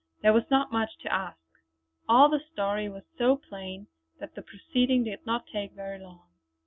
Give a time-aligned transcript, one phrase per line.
[0.23, 1.37] There was not much to ask;
[2.09, 3.85] all the story was so plain
[4.19, 6.23] that the proceeding did not take very long.